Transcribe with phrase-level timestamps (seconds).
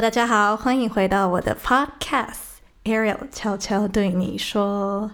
[0.00, 5.10] 大家好，欢迎回到我的 Podcast Ariel 悄悄对你说。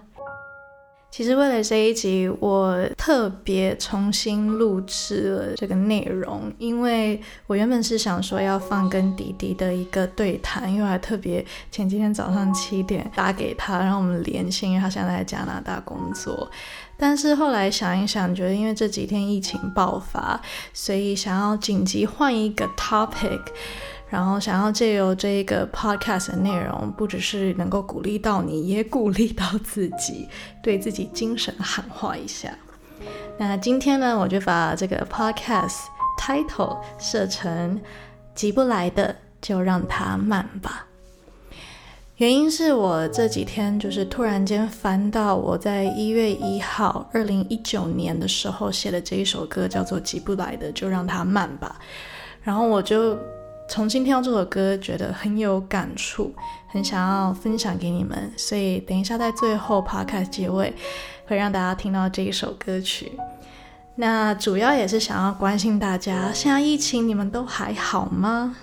[1.11, 16.49] 其实为了这一集，我特别重新录制了这个内容，因为我原本是想说要放跟迪迪的一个对谈，因为还特别前几天早上七点打给他，让我们连线，因为他现在在加拿大工作。
[16.95, 20.39] 但是后来想一想，觉得因为这几天疫情爆发，
[20.73, 23.41] 所以想要紧急换一个 topic。
[24.09, 30.29] 然后想要借由这一个 podcast 的内容，不只是能够鼓励到你，也鼓励到自己，
[30.63, 32.49] 对自己精神喊话一下。
[33.37, 35.75] 那今天呢，我就把这个 podcast
[36.17, 37.79] title 设成
[38.33, 40.87] “急不来的就让它慢吧”。
[42.15, 51.75] 原因是我这几天就是突然间翻到我在一月一号二零一九年的时候写的这一首歌，叫做《急不来的就让它慢吧》，
[52.41, 53.17] 然后我就。
[53.69, 56.33] 重新听到这首歌，觉得很有感触，
[56.67, 60.73] 很想要分享给你们，所以等一下在最后 podcast 结尾
[61.27, 63.11] 会让大家听到这一首歌曲。
[63.95, 68.55] 那主要也是想要关心大家，现在疫情你们都还好吗？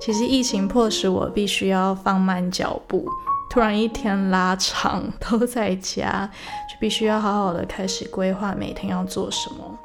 [0.00, 3.08] 其实疫情迫使我必须要放慢脚步，
[3.50, 6.28] 突然一天拉长都在家，
[6.68, 9.78] 就必须要好好的开始规划每天要做什么。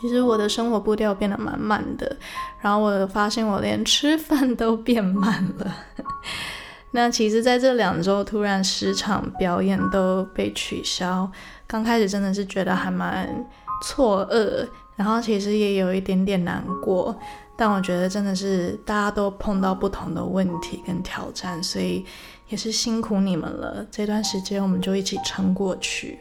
[0.00, 2.16] 其实我的生活步调变得蛮慢的，
[2.60, 5.76] 然后我发现我连吃饭都变慢了。
[6.92, 11.30] 那其实，在这两周突然十场表演都被取消，
[11.66, 13.44] 刚开始真的是觉得还蛮
[13.82, 17.14] 错愕，然后其实也有一点点难过。
[17.58, 22.04] 但我觉得真的是大家都碰到不同的问题跟挑战，所以
[22.48, 23.84] 也是辛苦你们了。
[23.90, 26.20] 这段时间我们就一起撑过去。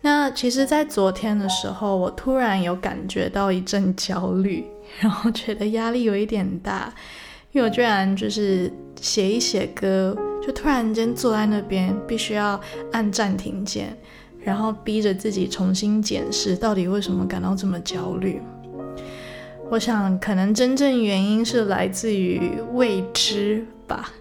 [0.00, 4.64] 那其实，在昨天的时候，我突然有感觉到一阵焦虑，
[5.00, 6.92] 然后觉得压力有一点大，
[7.50, 12.60] 因为我居然就是写一写歌，就突然间坐在那边，必须要
[12.92, 13.96] 按暂停键，
[14.40, 18.40] 然后逼着自己重新检视到底为什么感到这么焦虑。
[19.68, 24.12] 我想，可能真正原因是来自于未知吧，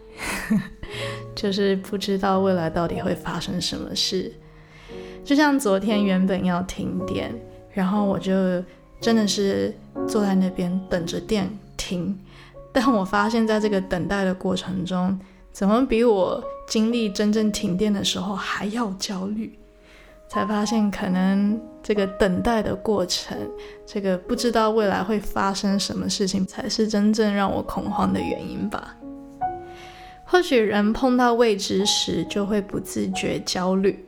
[1.35, 4.33] 就是不知道未来到底会发生什么事。
[5.27, 7.35] 就像昨天原本要停电，
[7.73, 8.63] 然后我就
[9.01, 9.75] 真的是
[10.07, 12.17] 坐在那边等着电停，
[12.71, 15.19] 但我发现在这个等待的过程中，
[15.51, 19.59] 怎么比我经历真正停电的时候还要焦虑？
[20.29, 23.37] 才发现可能这个等待的过程，
[23.85, 28.95] 这个不知道未来会发生什么事情，才是真正让我恐慌的原因吧。
[30.23, 34.06] 或许人碰到未知时，就会不自觉焦虑。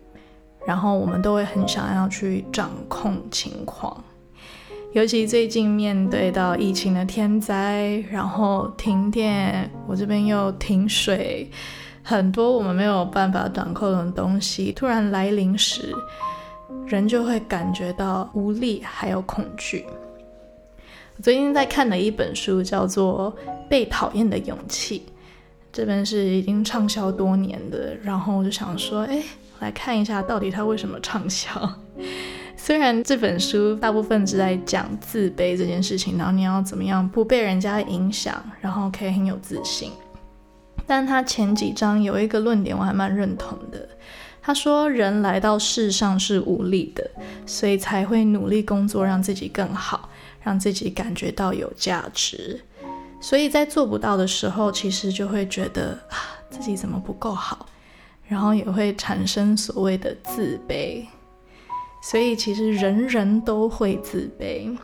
[0.68, 4.03] 然后我们都会很想要去掌控情况，
[4.92, 11.50] 尤其最近面对到疫情的天灾，然后停电，我这边又停水，
[12.03, 15.96] 很多我们没有办法掌控的东西突然来临时，
[16.86, 19.86] 人就会感觉到无力，还有恐惧。
[21.18, 23.36] 我最近在看的一本书叫做
[23.69, 25.00] 《被讨厌的勇气》，
[25.74, 29.24] 这本是已经畅销多年的，然后我就想说，哎。
[29.59, 31.52] 来看一下，到底他为什么畅销？
[32.56, 39.92] 虽然这本书大部分是在讲自卑这件事情，然后你要怎么样不被人家影响，然后可以很有自信。
[40.86, 43.88] 但他前几章有一个论点，我还蛮认同的。
[44.42, 47.09] 他说，人来到世上是无力的，
[47.46, 50.09] 所以才会努力工作，让自己更好，
[50.42, 52.59] 让自己感觉到有价值。
[53.22, 56.18] 所以在做不到的时候，其实就会觉得啊，
[56.50, 57.68] 自己怎么不够好。
[58.30, 61.04] 然后也会产生所谓的自卑，
[62.04, 64.78] 所以其实人人都会自卑，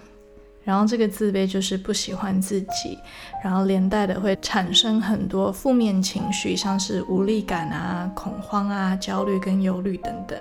[0.63, 2.97] 然后这个自卑就是不喜欢自己，
[3.43, 10.37] 然后连带的会产生很多负面情绪，像是无力感啊、恐慌啊、焦虑跟忧虑等等。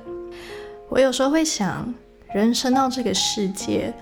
[0.89, 1.93] 我有时候会想，
[2.33, 3.93] 人生到这个世界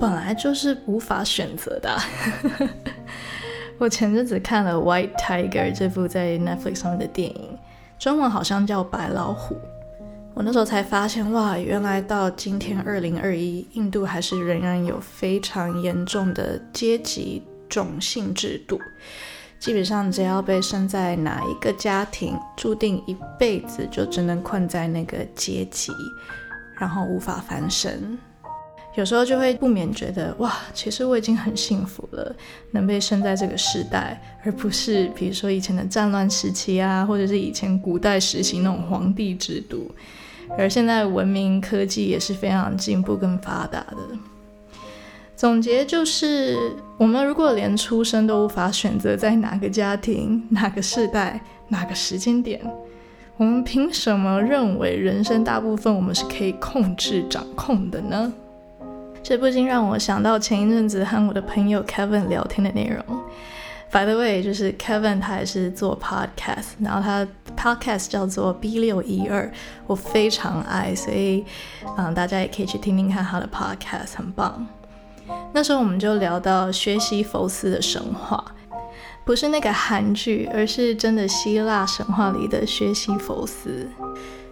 [0.00, 1.96] 本来就是无法选择的。
[3.78, 7.56] 我前阵子看了《White Tiger》这部在 Netflix 上面的电影。
[8.00, 9.54] 中文好像叫白老虎，
[10.32, 18.80] 我那时候才发现，哇，原来到今天二零二一，印度还是仍然有非常严重的阶级种姓制度，
[19.58, 25.92] 基本上只要被生在哪一个家庭，注定一辈子就只能困在那个阶级，
[26.78, 28.18] 然后无法翻身。
[28.96, 32.34] 有时候就会不免觉得，哇，其实我已经很幸福了，
[32.72, 39.90] 能被生在这个时代，而不是比如说以前的战乱时期啊，或者是以前古代时期那种皇帝制度。
[40.58, 43.96] 而现在文明科技也是非常进步跟发达的。
[45.36, 46.58] 总结就是，
[46.98, 52.60] 我们如果连出生都无法选择在哪个家庭、哪个世代、哪个时间点，
[53.36, 58.32] 我们凭什么认为人生大部分我们是可以控制、掌控的呢？
[59.22, 63.20] 这不禁让我想到前一阵子和我的朋友 Kevin 聊天的内容。
[63.92, 67.26] By the way，就是 Kevin 他也是做 podcast，然后他
[67.56, 69.50] podcast 叫做 B 六一二，
[69.86, 71.44] 我非常爱，所以
[71.96, 74.66] 嗯，大家也可以去听听看他的 podcast，很棒。
[75.52, 78.44] 那时候我们就聊到薛西弗斯的神话，
[79.24, 83.88] 不是那个韩剧，而是真的希腊神话里的薛西弗斯。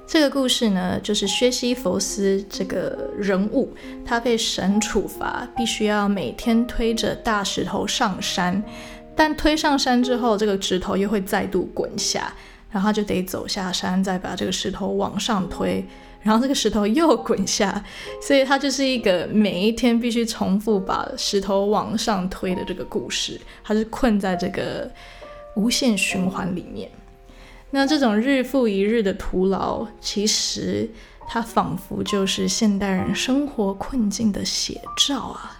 [0.08, 3.70] 这个故事呢，就是薛西弗斯这个人物，
[4.06, 8.64] 他被神处罚，必须要每天推着大石头上山，
[9.14, 12.32] 但推上山之后，这个石头又会再度滚下，
[12.70, 15.84] 然后他就得走下山，再把这个石头往上推，
[16.22, 17.84] 然后这个石头又滚下，
[18.22, 24.90] 所以他就是一个每一天必须重复把石头往上推的这个故事，他是困在这个
[25.54, 26.90] 无限循环里面。
[27.70, 30.88] 那这种日复一日的徒劳，其实
[31.28, 35.58] 它仿佛就是现代人生活困境的写照啊！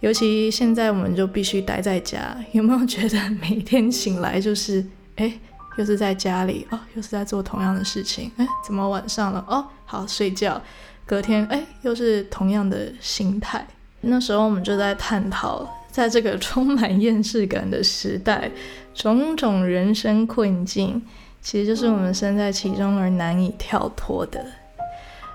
[0.00, 4.84] 尤其现在，我们就必须待在家，有没有觉得每天醒来就是，
[5.16, 5.32] 哎，
[5.76, 10.60] 又是在家里哦，又是在做同样的事情，哎，怎么晚上了哦，好睡觉，
[11.06, 13.66] 隔天哎，又是同样的心态。
[14.00, 15.77] 那时候我们就在探讨。
[15.98, 18.48] 在这个充满厌世感的时代，
[18.94, 21.02] 种种人生困境，
[21.42, 24.46] 其实就是我们身在其中而难以跳脱的。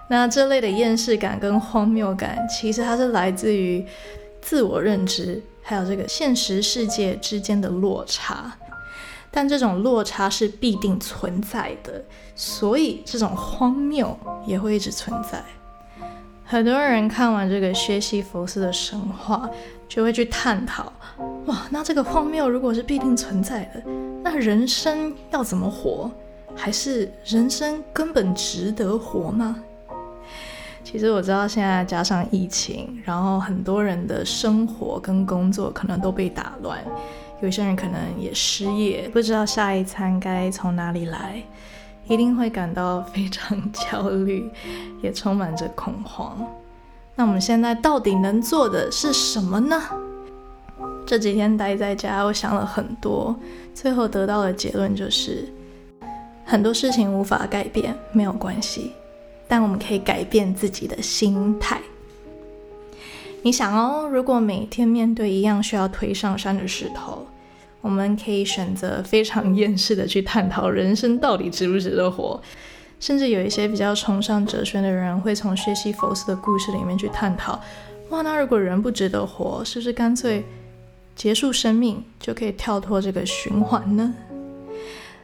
[0.08, 3.86] 那这类的厌世感跟荒谬感，其实它是来自于
[4.42, 8.54] 自我认知，还有这个现实世界之间的落差。
[9.30, 12.02] 但这种落差是必定存在的，
[12.38, 14.18] 所以这种荒谬
[14.48, 15.44] 也会一直存在。
[16.46, 19.50] 很多人看完这个薛西弗斯的神话。
[19.86, 20.92] 就会去探讨，
[21.46, 23.84] 哇，那这个荒谬如果是必定存在的，
[24.24, 26.10] 那人生要怎么活？
[26.56, 29.56] 还是人生根本值得活吗？
[30.84, 36.84] 其实我知道，现在加上疫情，然后很多人的生活跟工作可能都被打乱，
[37.40, 41.44] 有些人可能也失业，不知道下一餐该从哪里来，
[42.08, 44.50] 一定会感到非常焦虑，
[45.02, 46.38] 也充满着恐慌。
[47.16, 49.82] 那我们现在到底能做的是什么呢？
[51.06, 53.36] 这几天待在家，我想了很多，
[53.74, 55.48] 最后得到的结论就是，
[56.46, 58.94] 很多事情无法改变，没有关系，
[59.48, 61.80] 但我们可以改变自己的心态。
[63.42, 67.28] 你想哦，如果每天面对一样需要推上山的石头，
[67.84, 72.42] 我们可以选择非常厌世的去探讨人生到底值不值得活。
[73.00, 77.62] 甚至有一些比较崇尚哲学的人，会从薛西佛斯的故事里面去探讨：
[78.10, 80.46] 哇，那如果人不值得活，是不是干脆
[81.14, 84.14] 结束生命，就可以跳脱这个循环呢？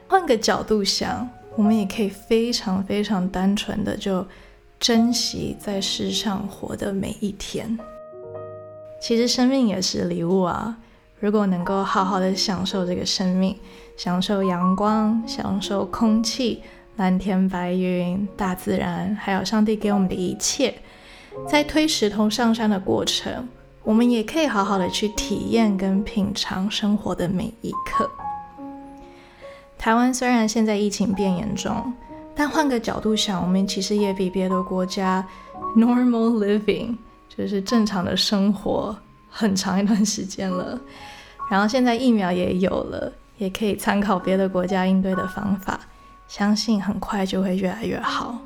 [0.06, 4.26] 换个角度想，我们也可以非常非常单纯的就
[4.78, 7.78] 珍惜在世上活的每一天。
[9.00, 10.76] 其实生命也是礼物啊！
[11.20, 13.56] 如果能够好好的享受这个生命，
[13.96, 16.62] 享受阳光，享受空气。
[16.96, 20.74] 蓝天白云、大自然，还有上帝给我们的一切，
[21.48, 23.48] 在推石头上山的过程，
[23.82, 28.10] 我们也可以好好的去体验跟品尝生活的每一刻。
[29.78, 31.90] 台湾虽然现在疫情变严重，
[32.34, 35.26] 但换个角度想，我们其实也比别的国家
[35.74, 36.98] normal living，
[37.34, 38.94] 就是正常的生活
[39.30, 40.78] 很长一段时间了。
[41.50, 45.80] 然后现在疫苗也有了，也可以参考别的国家应对的方法。
[46.28, 48.38] 相信很快就会越来越好。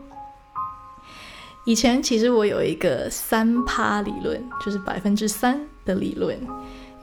[1.66, 6.34] 以前其实我有一个三趴理论，就是百分之三的理论，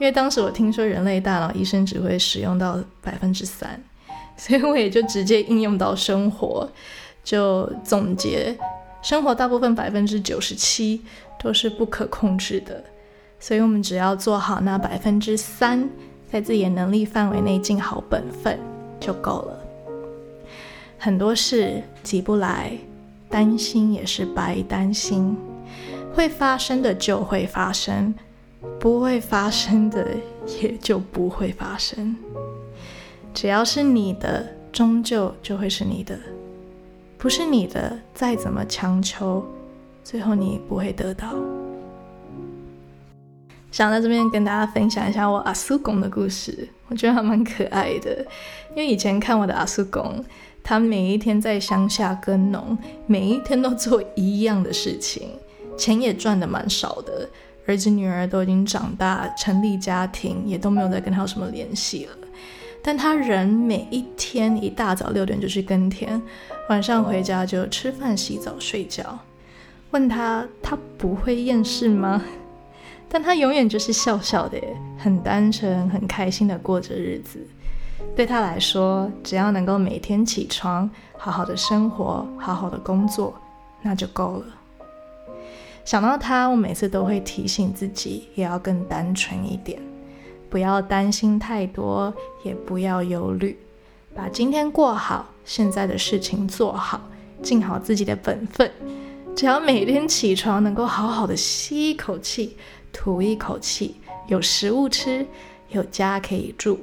[0.00, 3.80] 为当时我听说人类大脑医生只会使用到百分之三，
[4.36, 6.68] 所以我也就直接应用到生活，
[7.22, 8.56] 就总结
[9.02, 11.00] 生活大部分百分之九十七
[11.40, 12.82] 都是不可控制的，
[13.42, 15.90] 所以我们只要做好那百分之三，
[16.30, 18.56] 在自己的能力范围内尽好本分
[19.00, 19.58] 就够了。
[20.96, 22.70] 很多事急不来，
[23.28, 25.36] 担心也是白担心。
[26.14, 28.14] 会发生的就会发生，
[28.78, 30.06] 不会发生的
[30.62, 32.14] 也就不会发生。
[33.34, 36.14] 只要是你的，终究就会是你的；
[37.18, 39.44] 不是你的，再怎么强求，
[40.04, 41.34] 最后你不会得到。
[43.72, 48.24] 想在这边跟大家分享一下我阿叔公的故事，我觉得还蛮可爱的。
[48.70, 50.24] 因为以前看我的阿叔公。
[50.64, 55.30] 他每一天在乡下耕农，每一天都做一样的事情，
[55.76, 57.28] 钱也赚的蛮少的。
[57.66, 62.12] 儿子女儿都已经长大，成立家庭，也都没有再跟他有什么联系了。
[62.80, 66.22] 但他人每一天一大早六点就去耕田，
[66.68, 69.18] 晚上回家就吃饭、洗澡、睡觉。
[69.90, 72.22] 问他，他不会厌世吗？
[73.12, 74.58] 但他永远就是笑笑的，
[74.96, 77.46] 很单纯、很开心的过着日子。
[78.16, 80.88] 对他来说，只要能够每天起床，
[81.18, 83.34] 好好的生活，好好的工作，
[83.82, 84.46] 那就够了。
[85.84, 89.78] 想到他，我每次都会提醒自己，也要更单纯一点。
[90.48, 93.58] 不要担心太多，也不要忧虑，
[94.14, 96.98] 把今天过好，现在的事情做好，
[97.42, 98.70] 尽好自己的本分。
[99.34, 102.56] 只要每天起床能够好好的吸一口气，
[102.92, 103.96] 吐一口气，
[104.26, 105.26] 有食物吃，
[105.70, 106.78] 有家可以住，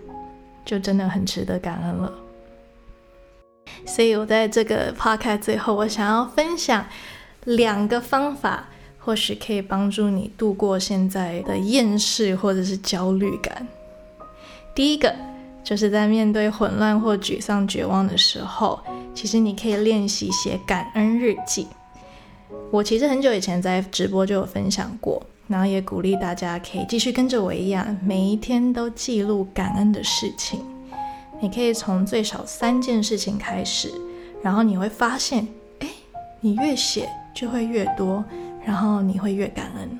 [0.66, 2.12] 就真的很值得感恩了。
[3.86, 6.86] 所以我在这个 p o c a 最后，我想要分享
[7.46, 8.68] 两个方法。
[9.02, 13.66] 或许可以帮助你度过现在的厌世或者是焦虑感。
[14.76, 15.16] 第一个
[15.64, 18.80] 就是在面对混乱或沮丧、绝望的时候，
[19.16, 21.66] 其实你可以练习写感恩日记。
[22.70, 30.62] 我其实很久以前在直播就有分享过，然后也鼓励大家可以继续跟着我一样，每一天都记录感恩的事情。
[31.42, 33.92] 你可以从最少三件事情开始，
[34.42, 35.46] 然后你会发现，
[35.80, 35.88] 哎，
[36.40, 38.24] 你越写就会越多。
[38.66, 40.00] 然后你会越感恩，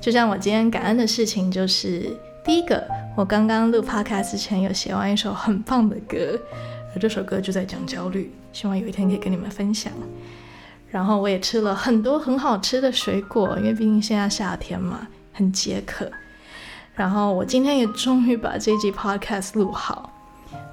[0.00, 2.10] 就像我今天感恩的事情，就是
[2.44, 2.82] 第一个，
[3.14, 6.36] 我刚刚录 podcast 之前有写完一首很棒的歌，
[6.92, 9.92] 而这首歌就在讲焦虑，希望有一天可以跟你们分享。
[10.92, 16.08] 然后我也吃了很多很好吃的水果，因为毕竟现在夏天嘛，很解渴。
[16.94, 20.12] 然后我今天也终于把这集 podcast 录好。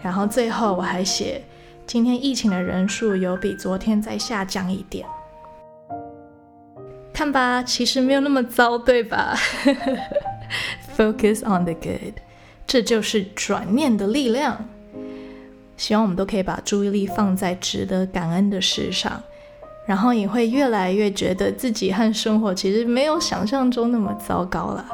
[0.01, 1.41] 然后最后我还写，
[1.87, 5.07] 今天疫情的人数有比昨天再下降一点。
[7.13, 9.37] 看吧，其实没有那么糟，对吧？
[10.97, 12.15] Focus on the good，
[12.67, 14.65] 这就是转念的力量。
[15.77, 19.23] 希望我们都可以把注意力放在值得感恩的事上，
[19.89, 24.85] 然后你会越来越觉得自己和生活其实没有想象中那么糟糕了。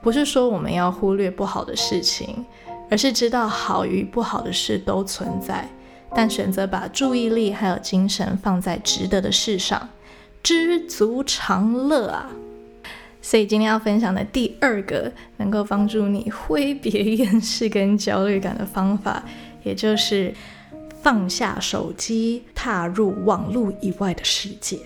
[0.00, 2.46] 不是说我们要忽略不好的事情，
[2.90, 5.68] 而是知道好与不好的事都存在，
[6.14, 9.86] 但选择把注意力还有精神放在值得的事上。
[10.42, 12.30] 知足常乐啊！
[13.20, 19.22] 所以今天要分享的第二个能够帮助你挥别厌世跟焦虑感的方法，
[19.62, 20.32] 也就是
[21.06, 24.76] 放下手机，踏入网络以外的世界，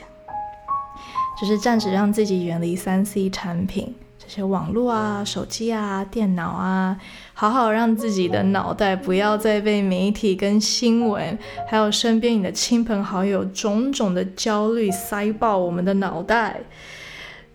[1.40, 3.94] 就是暂时让自己远离三 C 产品。
[4.18, 7.00] 这些网络啊、手机啊、电脑啊，
[7.32, 16.60] 好好让自己的脑袋不要再被媒体跟新闻，还有身边你的亲朋好友种种的焦虑塞爆我们的脑袋，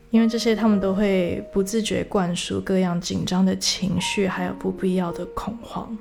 [0.09, 5.95] 因为这些他们都会不自觉灌输各样紧张的情绪，还有不必要的恐慌。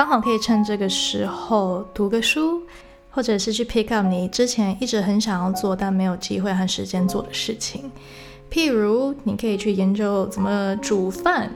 [0.00, 2.62] 刚好可以趁这个时候读个书，
[3.10, 7.92] 或者是去 pick up 你之前一直很想要做但没有机会和时间做的事情。
[8.50, 11.52] 譬如，你可以去研究怎么煮饭，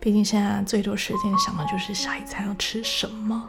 [0.00, 3.48] 毕竟现在最多时间想的就是下一餐要吃什么。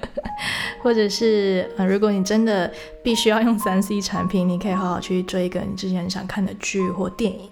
[0.82, 2.70] 或者是，呃，如果你真的
[3.02, 7.48] 必须要用三 C 产品，你可以好好去追一个你之前很想看的剧或电影。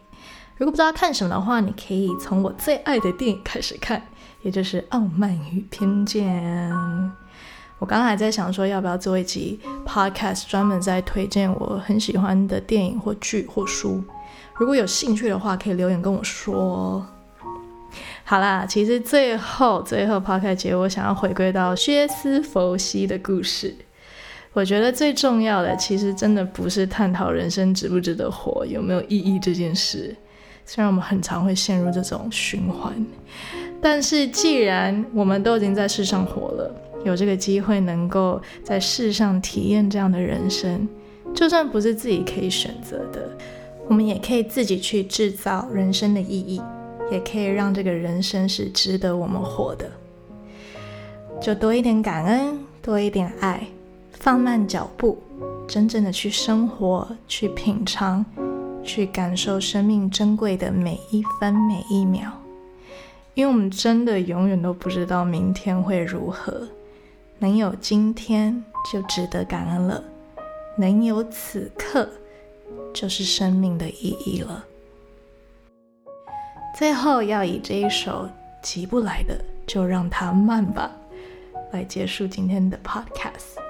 [0.58, 4.06] 如果不知道看什么的话，你可以从我最爱的电影开始看，
[4.46, 6.70] 也就是《傲慢与偏见》。
[7.80, 14.04] 我刚刚还在想说，要不要做一集 podcast 专门在推荐我很喜欢的电影或剧或书。
[14.54, 17.04] 如果有兴趣的话，可以留言跟我说。
[18.22, 23.74] 好啦，其实最后最后抛开结我想要回归到薛斯佛西的故事。
[24.52, 30.14] 我觉得最重要的，其实真的不是探讨人生值不值得活、有没有意义这件事。
[30.64, 32.92] 虽然我们很常会陷入这种循环，
[33.80, 40.88] 但是既然我们都已经在世上活了，有这个机会能够在世上体验这样的人生，
[41.34, 43.30] 就算不是自己可以选择的。
[43.88, 46.60] 我们也可以自己去制造人生的意义，
[47.12, 49.88] 也可以让这个人生是值得我们活的。
[51.40, 53.64] 就多一点感恩，多一点爱，
[54.10, 55.18] 放慢脚步，
[55.68, 58.24] 真正的去生活，去品尝，
[58.82, 62.32] 去感受生命珍贵的每一分每一秒。
[63.36, 66.66] 因为我们真的永远都不知道明天会如何，
[67.38, 70.02] 能有今天就值得感恩了，
[70.76, 72.08] 能有此刻。
[72.92, 74.64] 就是生命的意义了。
[76.76, 78.26] 最后要以这一首
[78.62, 80.90] 急不来的，就让它慢吧，
[81.72, 83.60] 来结束今天的 podcast。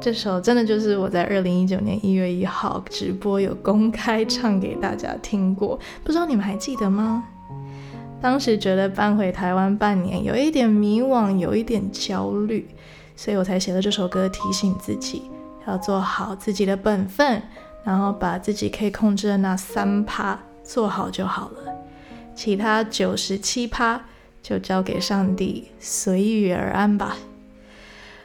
[0.00, 7.24] 这首真的就是我在二零一九年一月一号直播有公开唱给大家听过，不知道你们还记得吗？
[8.20, 12.68] 当时觉得搬回台湾半年，有一点迷惘，有一点焦虑，
[13.14, 15.22] 所以我才写了这首歌，提醒自己
[15.66, 17.42] 要做好自己的本分，
[17.84, 21.72] 然后把自己可以控制的那三趴做好就好了，
[22.34, 24.02] 其他九十七趴
[24.42, 27.16] 就交给上帝随遇而安吧。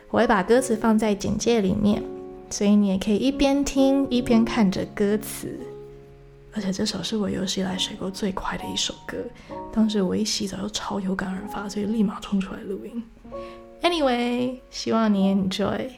[0.09, 2.01] 我会把歌词放在简介里面，
[2.49, 5.59] 所以你也可以一边听一边看着歌词。
[6.53, 9.17] 而且这首是我有史以来学过最快的一首歌，
[9.71, 13.03] 当时我一洗澡就超有感而发，所以立马冲出来录音。
[13.81, 15.89] Anyway，希望你 enjoy，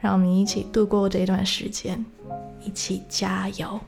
[0.00, 2.04] 让我们一起度过这段时间，
[2.60, 3.80] 一起加油。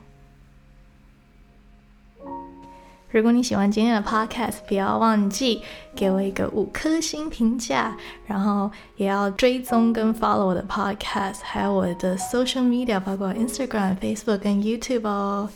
[3.11, 5.63] 如果你喜欢今天的 podcast，不要忘记
[5.95, 15.49] 给我一个五颗星评价，然后也要追踪跟 follow 我的 podcast，还有我的 social media，包括 Instagram、Facebook 跟 YouTube 哦。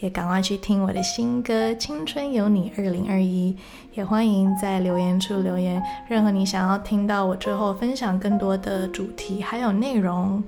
[0.00, 3.54] 也赶快去听我的新歌《青春有你二零二一》，
[3.92, 10.42] 也欢迎在留言处留言任何你想要听到我之后分享更多的主题还有内容。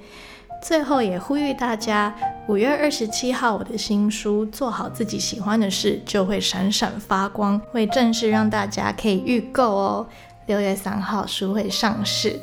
[0.63, 2.15] 最后也呼吁大家，
[2.47, 10.07] 五月二十七号，我的新书《做好自己喜欢的事》就会闪闪发光，会正式让大家可以预购哦。
[10.47, 12.39] 六月三号书会上市，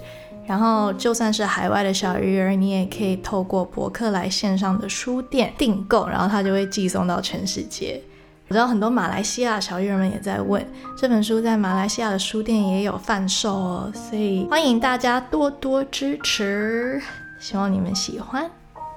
[0.50, 8.02] 然后就算是海外的小鱼儿，你也可以透过博客来线上的书店订购，然后它就会寄送到全世界。
[8.48, 17.00] 我知道很多马来西亚小鱼儿们也在问，这本书在马来西亚的书店也有贩售哦，所以欢迎大家多多支持。
[17.40, 18.50] 希望你们喜欢，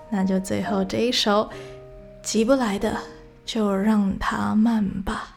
[0.09, 1.51] 那就最后这一首，
[2.23, 2.97] 急不来的
[3.45, 5.32] 就让它慢吧。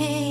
[0.00, 0.29] singing.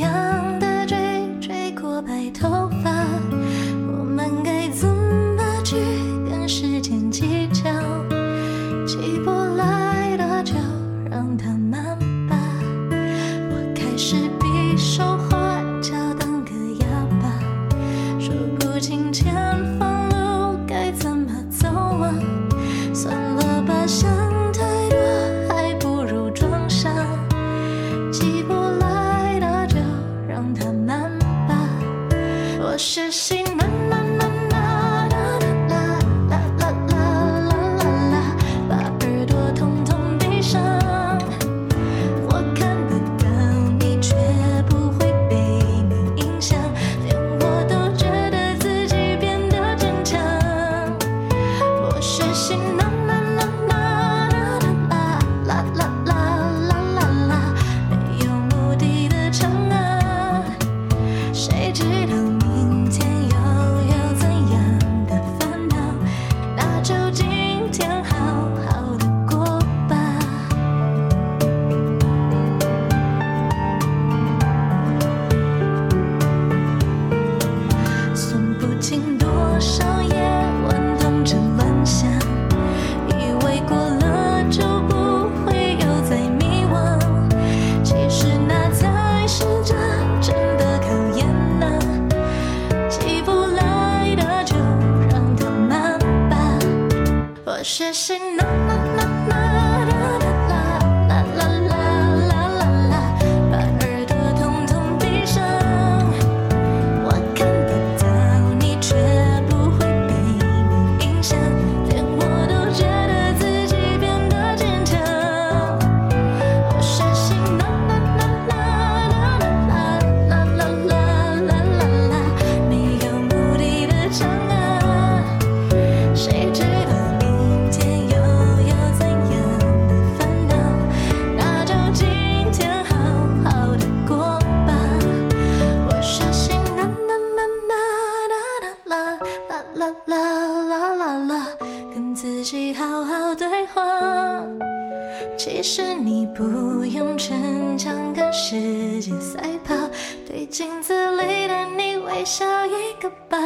[152.09, 153.37] 微笑一个吧。